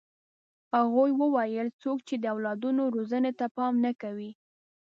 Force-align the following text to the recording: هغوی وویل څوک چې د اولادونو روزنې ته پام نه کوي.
هغوی 0.75 1.11
وویل 1.21 1.67
څوک 1.81 1.97
چې 2.07 2.15
د 2.19 2.25
اولادونو 2.33 2.81
روزنې 2.95 3.31
ته 3.39 3.45
پام 3.55 3.73
نه 3.85 3.91
کوي. 4.01 4.31